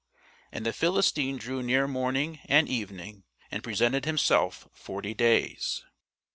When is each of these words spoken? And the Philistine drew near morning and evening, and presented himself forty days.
And 0.51 0.65
the 0.65 0.73
Philistine 0.73 1.37
drew 1.37 1.61
near 1.61 1.87
morning 1.87 2.39
and 2.45 2.67
evening, 2.67 3.23
and 3.51 3.63
presented 3.63 4.05
himself 4.05 4.67
forty 4.73 5.13
days. 5.13 5.83